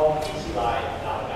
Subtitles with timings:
[0.00, 0.60] 们一起来
[1.04, 1.32] 祷告。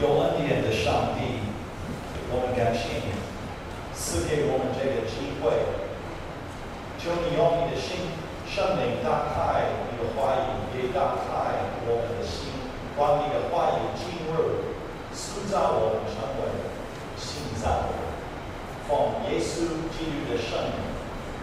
[0.00, 1.38] 有恩典的上帝，
[2.32, 3.12] 我们感谢你
[3.94, 5.52] 赐给我们这个机会，
[6.98, 8.10] 求你用你的心
[8.50, 12.50] 圣灵打开你的话语，也打开我们的心，
[12.98, 14.66] 把你的话语进入，
[15.14, 16.50] 塑造我们成为
[17.16, 17.86] 心脏。
[18.88, 20.82] 奉耶稣基督的圣名，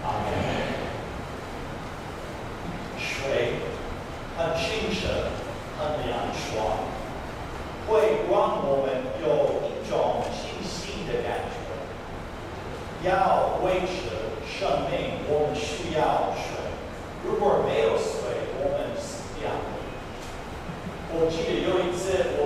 [0.04, 0.28] 阿门。
[3.00, 3.59] 水。
[4.40, 5.10] 很清澈
[5.78, 6.78] 很凉爽
[7.86, 11.60] 会让我们有一种清新的感觉。
[13.04, 14.08] 要维持
[14.48, 16.72] 生命我们需要水。
[17.26, 19.52] 如果没有水我们死掉。
[21.12, 22.39] 我记得有一次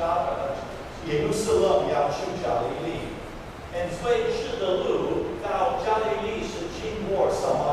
[0.00, 0.56] Java
[1.06, 3.12] 耶路撒冷要去加利利
[3.76, 7.69] ，and 所以使得路到加利利是经过什么？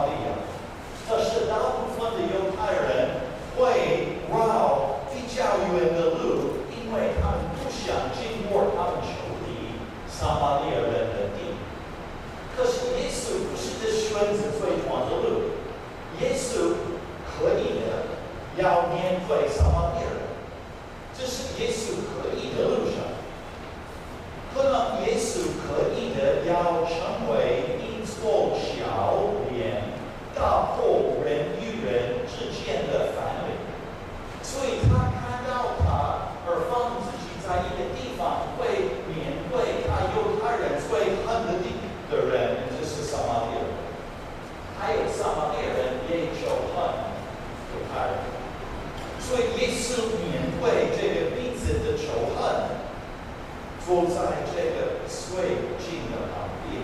[53.88, 56.84] 坐在这个水井的旁边，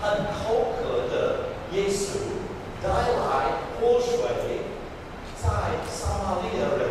[0.00, 1.14] 很口渴的
[1.72, 2.16] 耶稣
[2.82, 4.16] 带来泼水，
[5.36, 5.44] 在
[5.86, 6.85] 撒玛利亚的。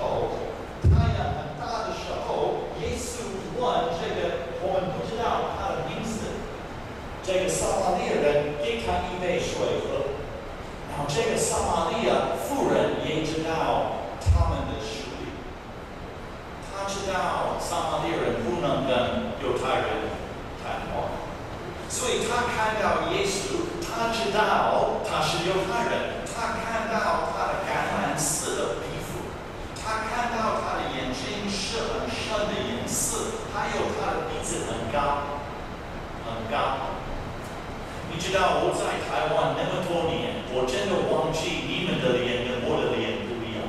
[0.00, 0.38] 候，
[0.82, 3.26] 太阳很大的时候，耶稣
[3.58, 6.42] 问这个我们不知道他的名字，
[7.22, 10.14] 这个撒玛利亚人给他一杯水喝。
[10.90, 15.30] 然后这个撒玛利亚妇人也知道他们的实力，
[16.66, 20.10] 他知道撒玛利亚人不能跟犹太人
[20.58, 21.22] 谈话，
[21.88, 29.30] 所以他看到耶稣，他知道他是犹太人，他看到他的橄榄色的皮肤，
[29.78, 35.42] 他看到他的眼睛是很深的颜色，还有他的鼻子很高，
[36.22, 36.94] 很高。
[38.08, 43.66] 你知道我在台湾那么多年，我真的忘记你们的脸跟我的脸不一样，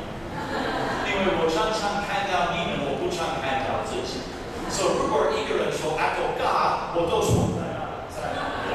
[1.09, 4.21] 因为我常常看到你们，我不常看到自己。
[4.69, 8.69] 所以如果一个人说阿多嘎，我都说在哪在哪里。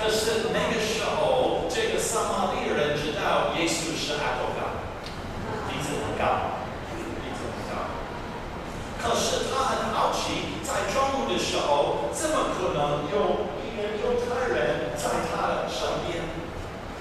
[0.00, 4.82] 可是那个时候，这个撒玛利人知道耶稣是阿多嘎，
[5.68, 6.57] 鼻子很高，鼻子很高。
[9.08, 13.48] 可是他很好奇，在中午的时候，怎么可能有？
[14.04, 16.20] 犹太人在他的身边，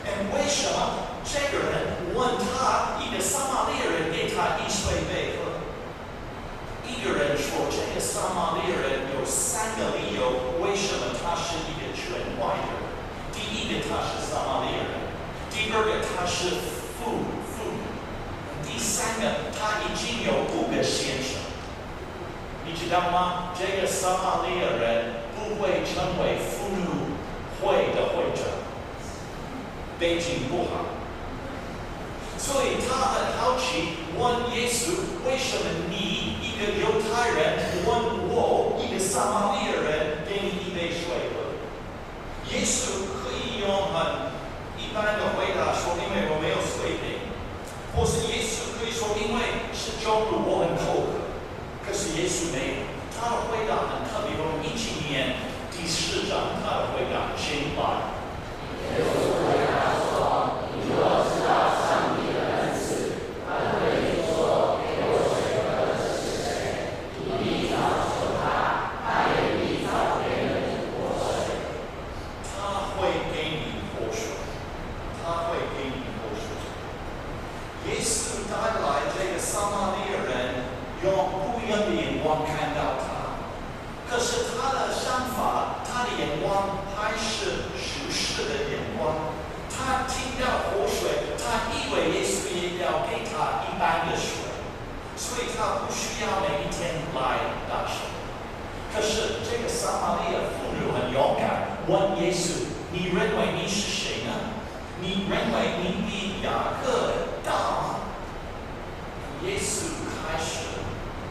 [0.06, 5.60] 哎，为什么这个人问他一个撒玛利亚人给他一水杯喝？
[6.88, 12.72] 一个人说这个撒玛利亚人有三个理由，为什么他是一个权外人？
[13.34, 15.12] 第一个他是撒玛利亚人，
[15.52, 16.56] 第二个他是
[17.00, 17.76] 富富，
[18.64, 20.47] 第三个他已经有。
[22.80, 23.54] 知道吗？
[23.58, 25.28] 这个撒玛利亚人。
[25.38, 26.84] 不会成为妇女
[27.62, 28.44] 会的会长，
[29.98, 30.84] 背景不好，
[32.38, 34.92] 所以他很好奇，问耶稣：
[35.26, 41.56] 为什么你一个犹太人问我一个撒玛利亚人给你一杯水喝？
[42.52, 44.36] 耶稣可以用很
[44.78, 47.24] 一般的回答说：因为我没有水杯，
[47.96, 50.77] 或是耶稣可以说：因为是中午我很。
[52.18, 52.74] 也许没有。
[53.14, 55.38] 他的回答很特别，我们一七年
[55.70, 58.18] 第四章他的回答，先把。
[58.90, 67.78] 耶稣回答说：“你若知道上帝的恩赐，他对你说给我水喝的是谁，你必早
[68.10, 71.54] 求他，他也必早给你活水。
[72.50, 74.42] 他会给你活水，
[75.22, 76.50] 他会给你活水。
[77.86, 80.66] 耶稣带来这个撒玛利亚人，
[81.04, 83.06] 用不一样的眼光看到他。”
[84.10, 89.36] 可是他的想法，他的眼光还是属世的眼光。
[89.70, 94.48] 他听到活水，他以为耶稣也要给他一般的水，
[95.18, 97.20] 所以他不需要每一天来
[97.70, 98.08] 打水。
[98.96, 104.32] 可是这个撒玛利亚妇女很勇敢，问耶稣：“你认为你是谁呢？
[105.02, 107.96] 你认为你比雅各大吗？”
[109.44, 110.80] 耶稣开始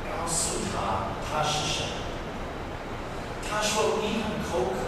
[0.04, 1.84] 告诉他他是谁。
[3.48, 4.78] 他说：“你很口渴，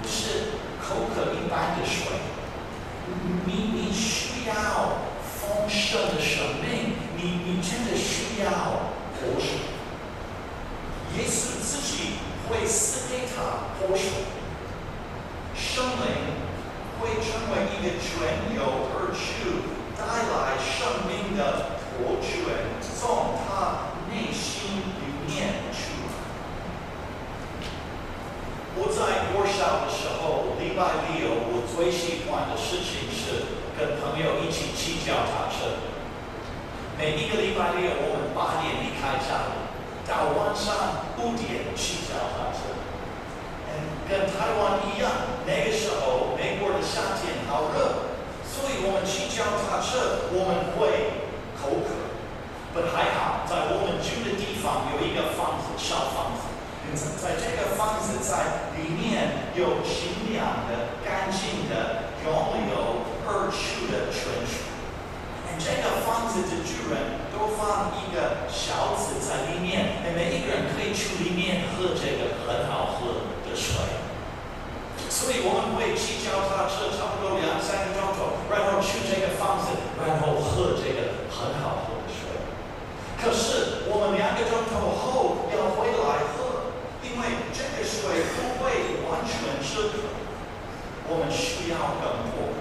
[0.00, 2.06] 不是口渴一般的水，
[3.46, 4.54] 你你需要
[5.40, 8.50] 丰盛的生命，你你真的需要
[9.16, 9.58] 活水。
[11.16, 14.10] 耶稣自己会赐给他活水，
[15.54, 16.06] 生命
[17.00, 19.64] 会成为一个泉源而去，
[19.96, 21.40] 带来生命的
[21.96, 23.85] 活泉，从他
[30.76, 35.72] 礼拜六我最喜欢的事情是跟朋友一起去脚踏车。
[37.00, 39.56] 每一个礼拜六我们八点离开家
[40.04, 42.76] 到晚上五点去脚踏车。
[44.04, 45.08] 跟台湾一样
[45.48, 48.12] 那个时候美国的夏天好热
[48.44, 51.24] 所以我们去脚踏车我们会
[51.56, 52.04] 口渴。
[52.76, 56.45] 不还好在我们住的地方有一个房子小房子。
[56.94, 62.30] 在这个房子在里面有清凉的、干净的、拥
[62.70, 64.62] 有二处的泉水。
[65.58, 73.74] 这个房子的主人都放一个小子在里面，每一个人可以去里面喝这个很好喝的水。
[75.08, 82.28] 所以我们会骑脚踏车差不多两三个钟头，然后去这个房子，然后喝这个很好喝的水。
[83.16, 86.55] 可是我们两个钟头后要回来喝，
[87.16, 90.04] 因为这个水不会完全止渴，
[91.08, 92.52] 我们需要更多。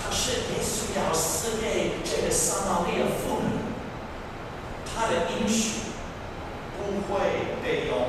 [0.00, 3.60] 可是耶稣要赐给这个撒玛利亚妇女，
[4.88, 5.92] 她的应许
[6.78, 8.08] 不会被用，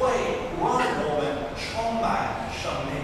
[0.00, 0.10] 会
[0.58, 0.66] 让
[1.06, 1.54] 我们。
[1.56, 2.98] 充满生命。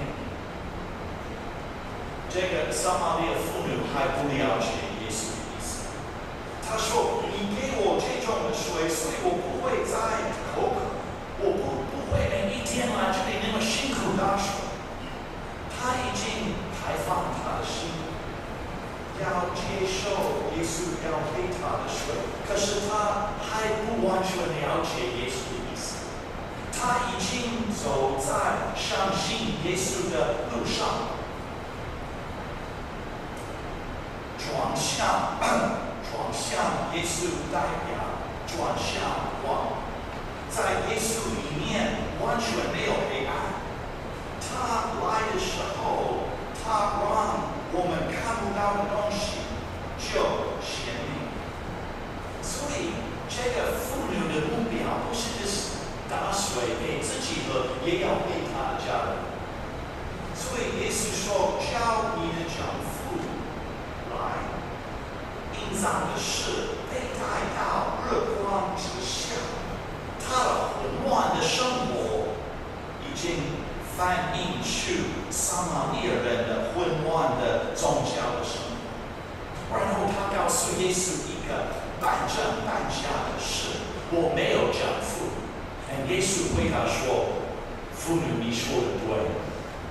[2.29, 4.90] 这个撒玛利亚妇女还不了解。
[6.71, 10.87] 他说：“你给我这种的水，所以我不会再口渴，
[11.43, 14.71] 我不不会每一天来这里那么辛苦打水。”
[15.75, 17.91] 他已经开放他的心，
[19.19, 22.15] 要接受耶稣要给他的水，
[22.47, 26.07] 可是他还不完全了解耶稣的意思。
[26.71, 31.19] 他已经走在相信耶稣的路上，
[34.39, 35.41] 转向
[36.11, 36.61] 转向
[36.95, 37.99] 耶稣代表，
[38.47, 39.01] 转向
[39.43, 39.79] 光，
[40.51, 43.31] 在耶稣里面完全没有黑暗。
[44.41, 46.29] 他来的时候，
[46.63, 49.41] 他让我们看不到的东西
[49.99, 51.31] 就显明。
[52.43, 52.95] 所以，
[53.29, 55.29] 这个妇女的目标不是。
[56.11, 59.23] 打水给自己喝，也要给他的家人。
[60.35, 63.15] 所以耶稣说：“叫你的丈夫
[64.11, 64.43] 来，
[65.55, 69.39] 隐藏的事被带到日光之下。
[70.19, 72.35] 他的混乱的生活
[73.07, 73.31] 已经
[74.01, 74.97] 反映出
[75.29, 79.77] 撒玛利亚人的混乱的宗教的生活。
[79.77, 81.69] 然后他告诉耶稣一个
[82.01, 83.77] 半真半假的事：
[84.11, 85.29] 我没有丈夫。”
[86.09, 87.45] 耶稣回答说
[87.93, 89.37] ：“妇女，你说的对，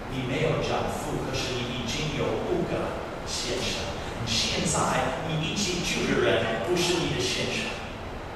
[0.09, 2.97] 你没有丈夫，可是你已经有五个
[3.27, 3.77] 先生。
[4.25, 7.69] 现在你已经住的人不是你的先生。”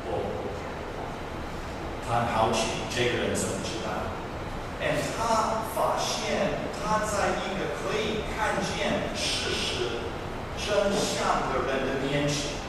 [0.06, 0.22] 哦，
[2.06, 2.62] 他很好奇
[2.94, 4.14] 这个人怎么知道？
[4.84, 10.04] 哎，他发现他在一个可以看见事实
[10.60, 12.60] 真相的人的面前。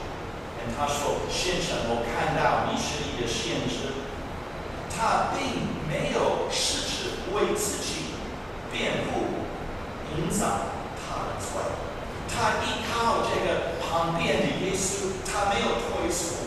[0.59, 3.93] 哎，他说：“先生，我看到你是一个先知。”
[4.97, 8.15] 他并没有试着为自己
[8.71, 9.27] 辩护，
[10.15, 11.51] 隐藏他的罪。
[12.31, 16.47] 他依靠这个旁边的耶稣，他没有退缩。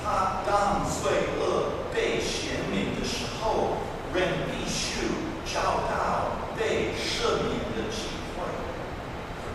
[0.00, 1.10] 他当罪
[1.40, 3.78] 恶被显明的时候，
[4.14, 5.10] 人必须
[5.44, 8.46] 找到被赦免的机会。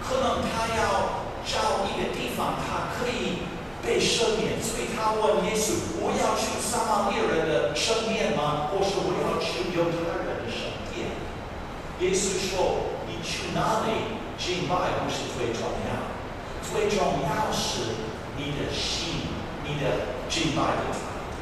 [0.04, 3.48] 可能他要找一个地方，他可以。
[3.84, 8.70] 被赦免，所以他问耶稣：“我要去撒玛利人的圣殿吗？
[8.70, 11.10] 或是我要去犹太人的圣殿？”
[12.06, 16.06] 耶稣说：“你去哪里敬拜不是最重要，
[16.62, 17.98] 最重要是
[18.38, 19.26] 你的心，
[19.66, 21.02] 你的敬拜的态
[21.34, 21.42] 度。”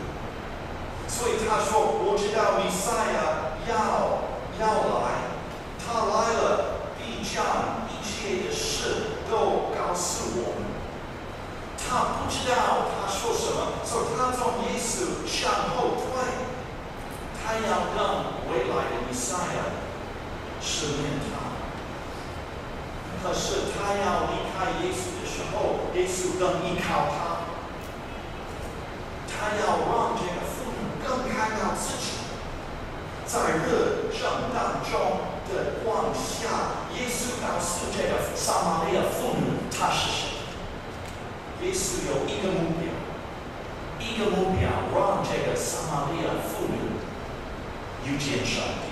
[1.11, 4.23] 所以他说：“我知道弥赛亚要
[4.55, 5.35] 要来，
[5.83, 10.55] 他来了，必将一切的事都告诉我。”
[11.89, 16.21] 他不知道他说什么，所以他从耶稣向后退，
[17.41, 19.73] 他要让未来的弥赛亚
[20.61, 21.49] 试验他。
[23.21, 27.49] 可是他要离开耶稣的时候，耶稣更依靠他。
[29.27, 32.21] 他要让这个妇女更看到自己，
[33.25, 40.28] 在热正当中的光下，耶稣告诉这个撒玛利亚妇女，他是谁？
[41.61, 42.87] 耶稣有一个目标，
[43.99, 46.95] 一个目标，让这个撒玛利亚妇女
[48.05, 48.87] 遇见上帝，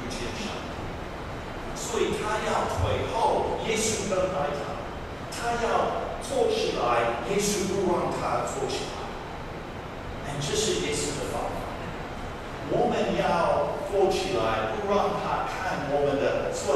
[0.00, 1.76] 遇见上帝。
[1.76, 4.80] 所以他要退后，耶稣等待他；
[5.30, 5.68] 他要
[6.22, 9.04] 坐起来，耶稣不让他坐起来。
[10.26, 11.68] 哎，这是耶稣的方法。
[12.70, 16.72] 我们要坐起来，不让他看我们的罪。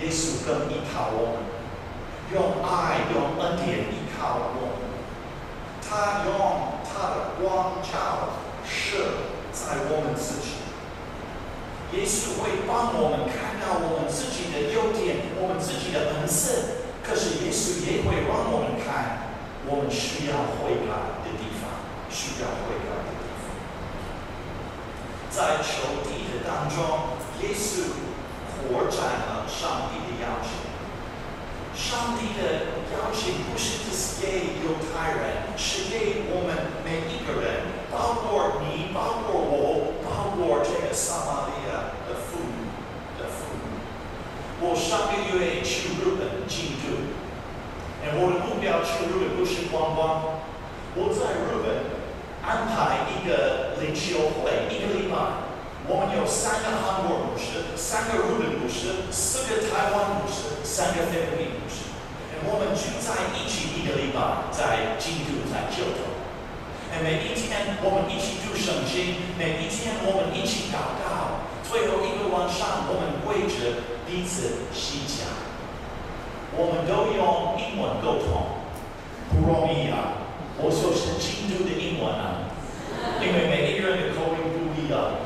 [0.00, 1.42] 耶稣更依靠我们，
[2.32, 4.03] 用爱，用恩典。
[4.24, 4.80] 靠我，
[5.84, 6.32] 他用
[6.80, 10.64] 他的光照射在我们自己。
[11.92, 19.28] 耶稣会帮我们看到我们自己的优点，我们自己的恩赐，可是耶稣也会让我们看
[19.68, 21.68] 我们需要悔改的地方，
[22.08, 23.52] 需要悔改的地方。
[25.28, 27.12] 在仇敌的当中，
[27.42, 27.92] 耶稣
[28.56, 30.63] 活占了上帝的要求。
[31.76, 36.54] 上帝的邀请不是只给犹太人，是给我们
[36.84, 42.70] 每一个人，包括你，包括我，包括这个撒玛利亚的妇女
[43.18, 43.82] 的妇女。
[44.62, 46.94] 我上个月去日本京都，
[48.16, 50.38] 我的目标去日本不是观光，
[50.94, 51.90] 我在日本
[52.46, 55.50] 安排一个灵修会，一个礼拜。
[55.86, 61.92] 我们有三个韩国牧师，三个日本牧师，四个台湾牧师，三个菲律宾牧师。
[62.48, 66.08] 我们聚在一起一个礼拜，在京都，在京都。
[67.04, 71.44] 每一天我们一起读圣经，每一天我们一起祷告。
[71.68, 75.28] 最后一个晚上，我们跪着彼此洗脚。
[76.56, 78.64] 我们都用英文沟通，
[79.28, 80.16] 不容易啊！
[80.56, 82.48] 我说是京都的英文啊，
[83.20, 85.20] 因为每一个人的口音不一样。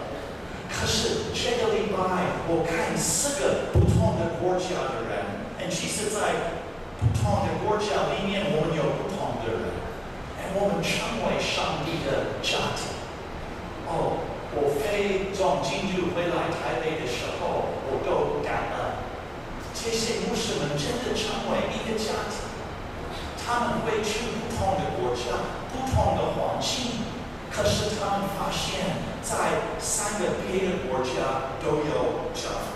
[0.71, 5.27] 可是这个礼拜，我看四个不同的国家的人，
[5.69, 6.55] 其实，在
[7.01, 9.75] 不同的国家里面，我们有不同的人，
[10.55, 12.95] 我们成为上帝的家庭。
[13.89, 14.21] 哦，
[14.55, 18.99] 我飞从京都回来台北的时候，我都感恩，
[19.73, 22.43] 这些牧师们真的成为一个家庭。
[23.47, 25.39] 他们会去不同的国家，
[25.71, 27.07] 不同的环境。
[27.49, 32.67] 可是他们发现，在三个别的国家都有教会。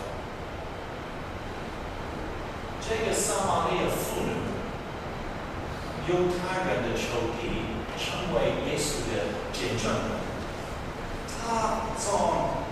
[2.81, 4.31] 这个撒玛利亚妇女，
[6.07, 7.67] 犹太人的仇敌，
[7.99, 9.11] 成为耶稣的
[9.52, 10.31] 见证人。
[11.44, 12.08] 他从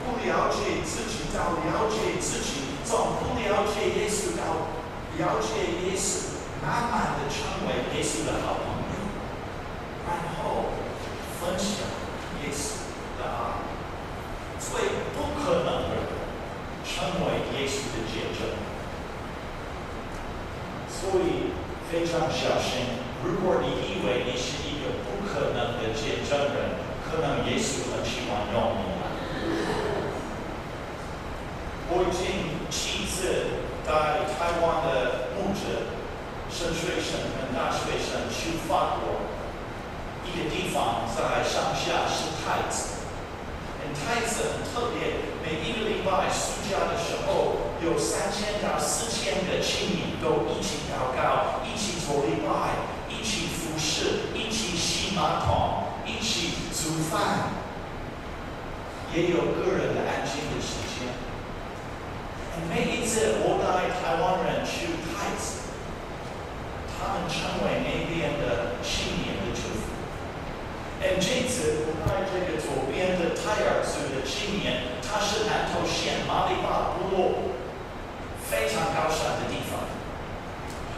[0.07, 4.43] 不了解自己到了解自己，从不了解耶稣到
[5.19, 5.47] 了解
[5.85, 8.95] 耶稣，慢慢的成为耶稣的好朋友，
[10.07, 10.73] 然后
[11.41, 11.89] 分享。
[12.41, 12.81] 耶稣
[13.19, 13.61] 的爱，
[14.59, 14.71] 最
[15.13, 15.93] 不可能的
[16.83, 18.49] 成为耶稣的见证。
[20.89, 21.53] 所以
[21.91, 28.81] 非常小心，如果你以为你是一个不可能的见证人，可能耶稣很喜欢用你。
[32.01, 35.93] 我已经七次带台湾的牧者、
[36.49, 39.21] 神学生跟大学生去法国。
[40.25, 43.05] 一个地方在上下是太子，
[43.93, 45.29] 太子很特别。
[45.45, 52.81] 每一个礼拜暑假的时候，有三千到四千个青年都一起祷告，一起做礼拜，
[53.13, 57.53] 一起服侍，一起洗马桶，一起煮饭，
[59.13, 61.29] 也有个人的安静的时间。
[62.69, 65.73] 每一次我带台湾人去太子，
[66.91, 69.89] 他们成为那边的青年的祝福。
[71.01, 77.55] 哎，这次我带这个左边的泰尔族的青年，他是南投县马里巴部落
[78.45, 79.81] 非常高山的地方。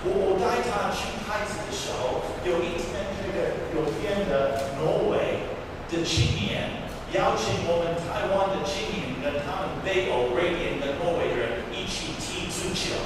[0.05, 5.47] 我我带他去太子的时候，有一天这个右边的挪威
[5.87, 6.83] 的青年
[7.15, 12.99] 邀请我们台湾的青年跟他们北欧瑞典的挪威人一起踢足球。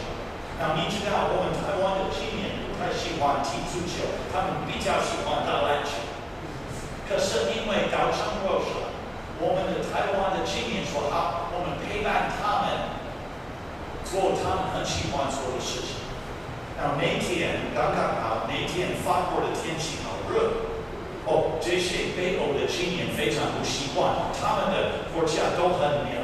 [0.56, 6.04] 那你知道我们台湾的青年不太喜欢踢足球，他们比较喜欢打篮球。
[7.08, 8.92] 可是因为高强弱手，
[9.40, 12.92] 我们的台湾的青年说好，我们陪伴他们
[14.04, 16.04] 做他们很喜欢做的事情。
[16.76, 20.68] 那那天刚刚好，那天法国的天气好热，
[21.24, 26.20] 哦，这些北欧的青年非常不习惯，他们的国家都很凉，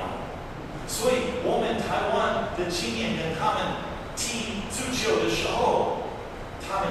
[0.86, 3.80] 所以我们台湾的青年跟他们
[4.14, 6.01] 踢足球的时候，
[6.72, 6.88] 他们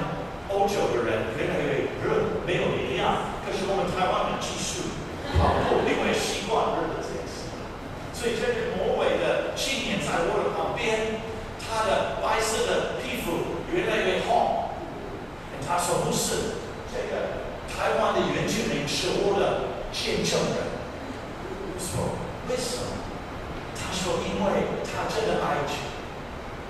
[0.48, 3.34] 欧洲的人越来越热，没有力量。
[3.42, 4.94] 可是我们台湾的技术
[5.34, 7.50] 跑步，因为习惯热的天气，
[8.14, 11.18] 所以这个挪威的青年在我的旁边，
[11.58, 14.70] 他的白色的皮肤越来越红。
[15.66, 20.62] 他说：“不是，这个台湾的原住民是我的见证人。”
[21.74, 22.14] 我说
[22.46, 22.86] ：“为什么？”
[23.74, 25.74] 他说：“因为他真的爱主，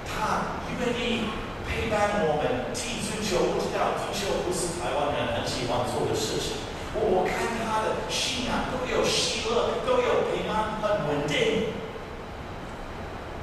[0.09, 1.29] 他愿意
[1.67, 3.02] 陪伴我们踢足
[3.33, 3.41] 球。
[3.49, 6.61] 我知道足球不是台湾人很喜欢做的事情。”
[6.93, 11.73] 我看他的信仰都有喜乐，都有平安，很稳定。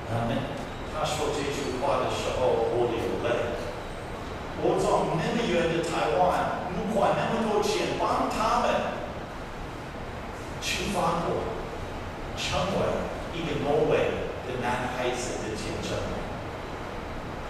[0.06, 0.38] 他们
[0.94, 3.58] 他说这句话的时候，我流泪。
[4.62, 8.70] 我从那么远的台湾，不花那么多钱帮他们
[10.62, 11.58] 去法国，
[12.38, 12.78] 成为
[13.34, 13.98] 一个挪威
[14.46, 15.98] 的男孩子的见证。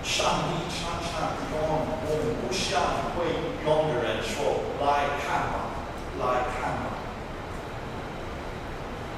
[0.01, 2.79] 上帝常常用我们不像
[3.13, 3.17] 会
[3.65, 5.75] 用的人说：“来看吧，
[6.19, 7.01] 来看吧。”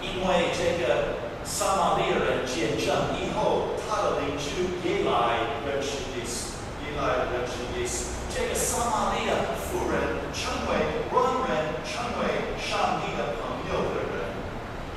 [0.02, 8.10] 因为这个撒玛利亚人见证以后，他的邻居也来认识耶稣，也来认识耶稣。
[8.34, 11.16] 这个撒玛利亚妇人成为外
[11.48, 14.34] 人，成为上帝的朋友的人。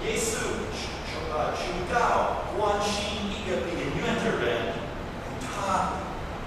[0.02, 0.64] 耶稣
[1.30, 4.72] 呃知道关心一个边缘的人，
[5.40, 5.98] 他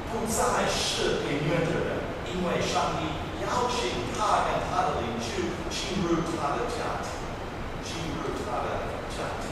[0.09, 1.99] 不再是边缘的人，
[2.31, 3.09] 因为上帝
[3.41, 7.09] 邀请他跟他的邻居进入他的家庭，
[7.83, 8.69] 进入他的
[9.09, 9.49] 家庭。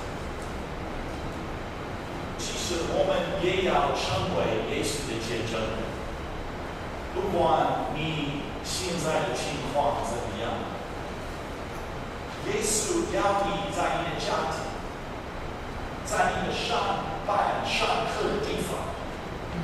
[2.38, 5.90] 其实我们也要成为耶稣的见证人，
[7.16, 10.54] 不管你现在的情况怎么样。
[12.46, 14.70] 耶稣要你在你的家庭，
[16.06, 16.78] 在你的上
[17.26, 18.94] 班、上课的地方，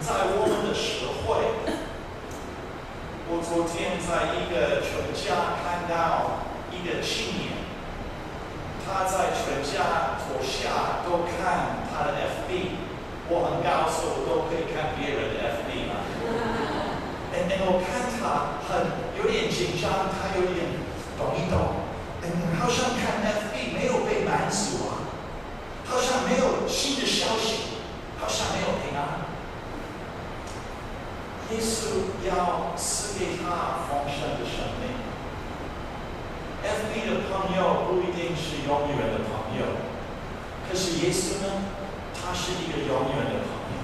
[0.02, 1.71] 在我们的社会。
[3.34, 7.64] 我昨天在一个全家看到一个青年，
[8.84, 12.76] 他在全家坐下都看他的 FB。
[13.32, 16.04] 我很高兴，我都可以看别人的 FB 嘛。
[17.32, 20.68] 哎哎，我看他很有点紧张，他有点
[21.16, 21.88] 抖一抖。
[22.28, 25.08] 嗯，好像看 FB 没有被满足啊，
[25.88, 27.80] 好像没有新的消息，
[28.20, 29.24] 好像没有平安。
[31.52, 32.72] 耶稣要
[33.18, 34.92] 给他丰盛的生命。
[36.64, 39.66] FB 的朋友不一定是永远的朋友，
[40.70, 41.66] 可是耶稣呢，
[42.14, 43.80] 他是一个永远的朋友。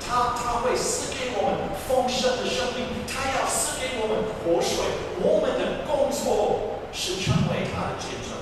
[0.00, 4.84] 他他会赐给我们丰盛的生命，他要赐给我们活水，
[5.20, 6.64] 我们的工作。
[6.90, 8.32] 是成为他的见证。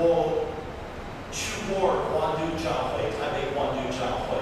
[0.00, 0.48] 我
[1.30, 4.40] 去过关渡教会，台北关渡教会。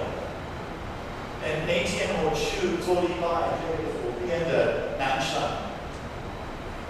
[1.43, 5.43] 哎，那天我去做礼拜，这个左边的男生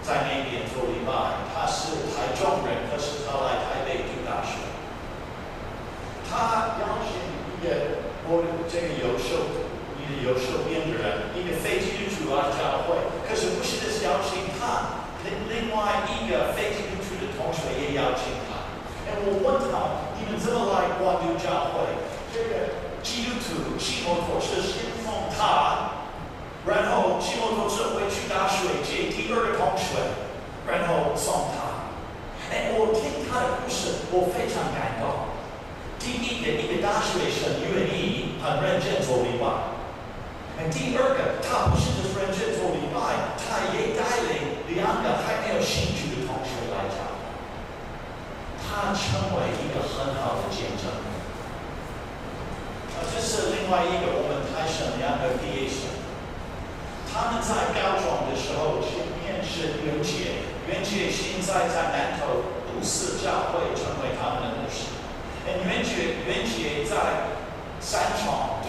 [0.03, 4.69] 在那边做礼拜，他是台中人，可是他来台北读大学。
[6.29, 7.17] 他邀请
[7.51, 9.65] 一个我这个优秀。
[10.23, 12.95] 有受编的人，一个非基督徒来教会，
[13.27, 18.71] 可是不是的邀请他，另另外一个非基督徒的同学也邀请他。
[19.07, 21.91] 哎，我问他，你们怎么来关渡教会？
[22.31, 26.07] 这个基督徒骑摩托车先送他，
[26.67, 30.15] 然后骑摩托车回去打水接第二个同学，
[30.71, 31.91] 然后送他。
[32.55, 35.29] 哎，我听他的故事，我非常感动。
[36.01, 39.77] 第一个，一个大学生愿意很认真做礼拜。
[40.73, 47.13] 第二个，他不是只认真做礼拜，他也带领两个还没有兴趣的同学来教，
[48.65, 50.89] 他成为一个很好的见证。
[52.97, 55.93] 啊，这是另外一个我们台省两个毕业生，
[57.13, 64.93] 他们在高中的时候前面是袁杰，袁杰现在在南投读私教会，成为他们的牧师。
[65.65, 67.33] 袁杰，袁杰在
[67.81, 68.61] 三重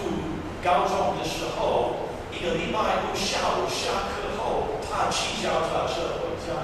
[0.64, 6.56] 高中的时候，一个礼拜五下午下课后，他骑脚踏车回家。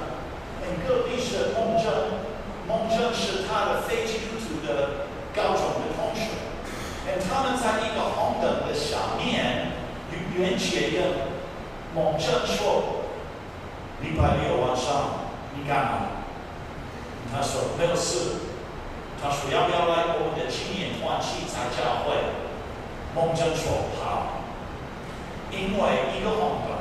[0.88, 2.16] 隔壁是孟正，
[2.66, 6.32] 孟正是他的非基督徒的高中的同学。
[7.28, 9.72] 他们在一个红灯的下面，
[10.10, 11.28] 与袁杰跟
[11.94, 13.04] 孟正说
[14.00, 15.92] ：“礼拜六晚上你干嘛？”
[17.34, 18.46] 他说：“没有事。”
[19.20, 22.14] 他说：“要不要来我们的青年团契在教会？”
[23.14, 24.44] 孟正说：“好，
[25.50, 26.78] 因为一个红灯，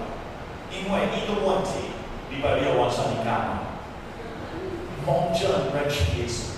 [0.70, 1.90] 因为一个问题，
[2.30, 3.60] 礼拜六晚上你干嘛？”
[5.06, 6.56] 孟正认识耶稣，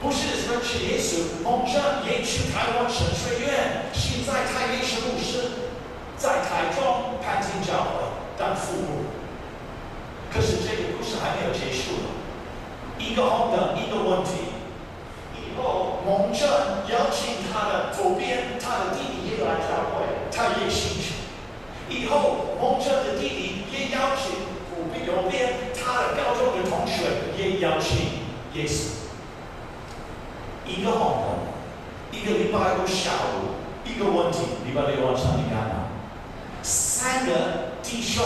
[0.00, 5.66] 不是认识耶稣，孟正也去台湾神学院，现在台北是牧师，
[6.16, 8.04] 在台中潘金教会
[8.38, 9.04] 当副牧。
[10.32, 11.92] 可是这个故事还没有结束，
[12.98, 14.30] 一个红灯，一个问题。
[15.34, 16.48] 以后，蒙正
[16.88, 21.14] 邀请他的左边，他的弟弟也来教会，他也信主。
[21.88, 24.34] 以后，蒙正的弟弟也邀请
[24.68, 27.98] 左边、右边他的高中的同学也邀请
[28.54, 28.98] 耶稣。
[30.66, 35.88] 一个红灯，一个礼拜五下午，一个问题，礼拜六晚上你干嘛？
[36.62, 37.32] 三个
[37.82, 38.22] 弟兄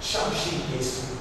[0.00, 1.16] 相信耶稣。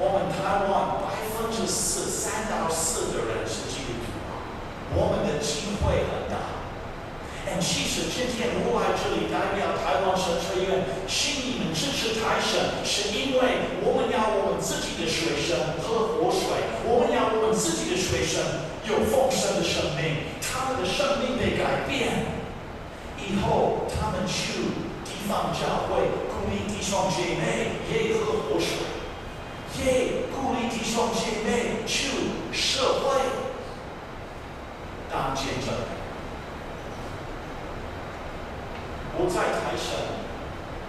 [0.00, 4.14] 我们台湾百分之四三到四的人是基督徒，
[4.94, 6.38] 我们的机会很大。
[7.44, 7.58] 们。
[7.58, 16.46] 其实今天我来这里代表台湾神学院，请你们支持台神，是因为我们要我们自己的学生喝活水，
[16.86, 18.38] 我们要我们自己的学生
[18.86, 22.38] 有丰盛的生命，他们的生命被改变，
[23.18, 24.62] 以后他们去
[25.02, 28.78] 地方教会，鼓励弟兄姐妹也喝活水，
[29.76, 32.10] 耶鼓励弟兄姐妹去
[32.52, 33.20] 社会
[35.10, 35.74] 当见证。
[39.20, 39.88] 我在台神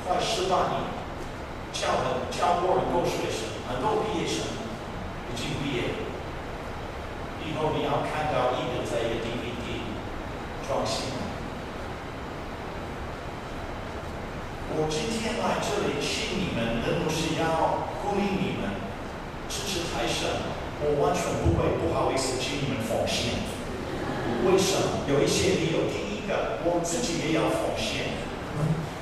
[0.08, 0.82] 快十八年，
[1.74, 4.46] 教很教过很多学生，很多毕业生
[5.32, 5.84] 已经毕业。
[7.46, 9.82] 以后你要看到一个在一个 DVD
[10.68, 11.19] 装新。
[14.78, 18.70] 我今天来这里请你们，并不是要鼓励你们
[19.50, 20.30] 支持台神，
[20.82, 23.34] 我完全不会不好意思请你们奉献。
[24.46, 25.10] 为什么？
[25.10, 25.90] 有一些理由。
[25.90, 28.14] 第一个，我自己也要奉献。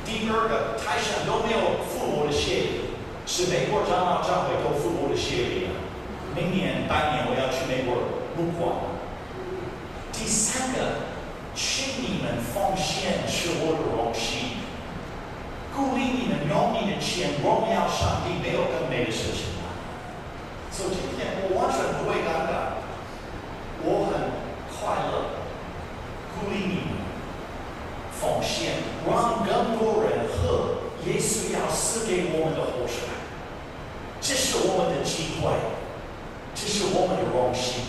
[0.06, 2.95] 第二个，台上都没有付我的谢礼，
[3.27, 5.67] 是美国长老教会都付我的谢礼。
[6.34, 8.71] 明年拜年我要去美国入关。
[10.13, 11.12] 第三个，
[11.53, 14.46] 请你们奉献是我的荣幸，
[15.77, 19.69] 鼓励你们用你的钱荣耀上帝，没有更美的事情了。
[20.71, 22.81] 所以今天我完全不会尴尬，
[23.85, 24.33] 我很
[24.73, 25.37] 快乐，
[26.33, 26.97] 鼓励你们
[28.11, 28.81] 奉献。
[29.07, 33.07] 让更多人喝耶稣要赐给我们的活水，
[34.19, 35.53] 这是我们的机会，
[36.55, 37.85] 这是我们的荣幸。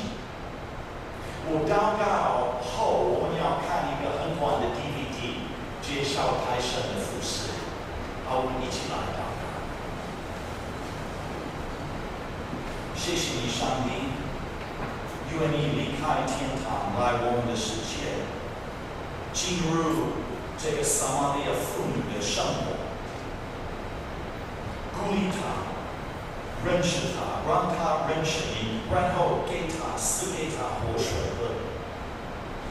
[1.51, 5.43] 我祷告后，我们要看一个很短的 DVD，
[5.83, 7.51] 介绍台神的服事。
[8.29, 9.43] 好，我们一起来祷告。
[12.95, 13.91] 谢谢你，上帝，
[15.27, 18.27] 因为你离开天堂来我们的世界，
[19.33, 20.29] 进入。
[20.61, 22.75] 这个撒玛利亚妇女的生活，
[24.91, 25.71] 鼓励她，
[26.67, 31.55] 认识她，让她认识你，然后给她赐给她活水喝。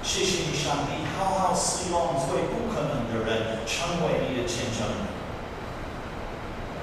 [0.04, 5.08] 谢谢你，上帝，好好使用最不可能的人成为你的见证人。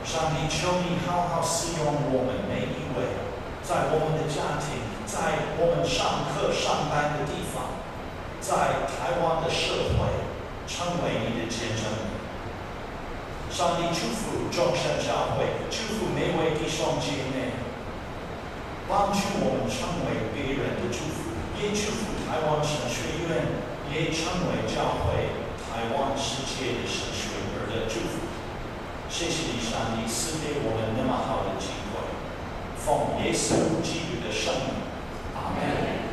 [0.06, 3.12] 上帝，求你好好使用我们每一位，
[3.66, 7.80] 在我们的家庭，在我们上课上班的地方，
[8.40, 10.24] 在台湾的社会。
[10.66, 11.84] 成为你的见证。
[13.52, 17.52] 上帝祝福众圣教会，祝福每位弟兄姐妹，
[18.88, 23.44] 帮助我们成为别人的祝福，也祝福台湾神学院，
[23.92, 25.36] 也成为教会
[25.68, 28.24] 台湾世界的神学院的祝福。
[29.12, 31.83] 谢谢你，上帝赐给我们那么好的机会，
[32.84, 34.74] 奉耶稣基督的圣名，
[35.34, 36.03] 阿门。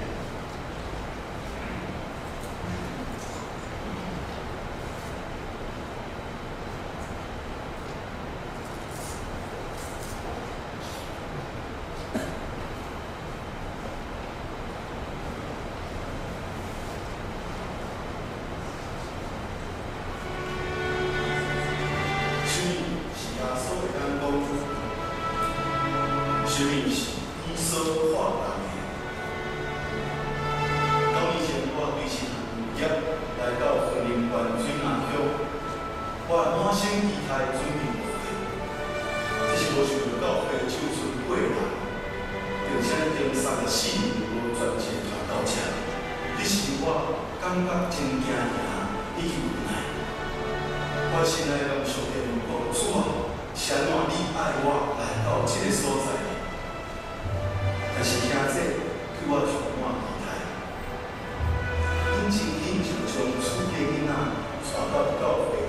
[64.82, 65.65] ọ̀dọ̀ ọ̀dọ̀ ọ̀fẹ́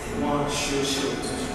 [0.00, 1.45] tí wọ́n.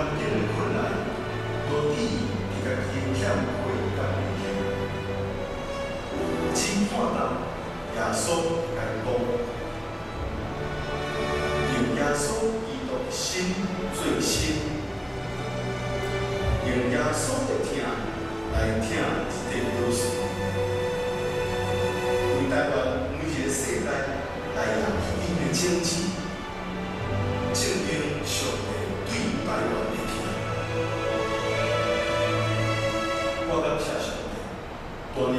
[0.00, 0.80] 关键的困难，
[1.68, 1.94] 都易
[2.48, 3.20] 比较影响
[3.60, 4.42] 会较明显。
[6.54, 7.20] 清看人，
[7.96, 8.24] 耶稣
[8.74, 9.06] 感动，
[11.74, 12.24] 用耶稣
[12.64, 13.52] 基的心
[13.92, 14.32] 最深，
[16.64, 17.84] 用耶稣的听
[18.54, 20.00] 来听一点都事。
[22.38, 22.72] 为台湾
[23.12, 23.86] 每一个世代
[24.56, 24.82] 来人
[25.20, 25.99] 民的经济。